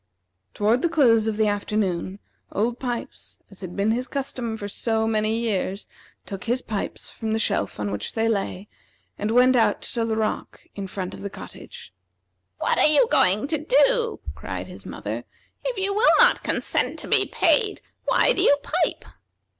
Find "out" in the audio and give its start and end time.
9.55-9.83